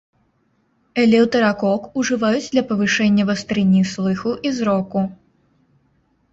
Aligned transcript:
Элеўтэракок 1.03 1.81
ужываюць 2.05 2.49
для 2.57 2.63
павышэння 2.73 3.23
вастрыні 3.29 3.81
слыху 3.93 4.35
і 4.51 4.57
зроку. 4.59 5.07